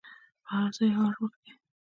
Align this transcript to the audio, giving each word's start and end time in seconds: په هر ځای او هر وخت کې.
په 0.43 0.49
هر 0.57 0.69
ځای 0.77 0.89
او 0.97 1.03
هر 1.07 1.15
وخت 1.23 1.39
کې. 1.45 1.53